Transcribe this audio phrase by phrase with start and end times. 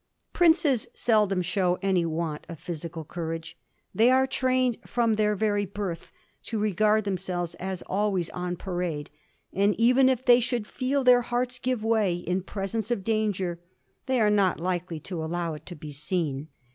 [0.33, 3.55] Princes seldom show any want of physical courage.
[3.93, 6.11] They are trained from their very birth
[6.45, 9.11] to regard themselves as always on parade,
[9.53, 13.59] and even if they should fed their hearts give way in presence of danger,
[14.07, 16.47] they are not likely to allow it to be seen.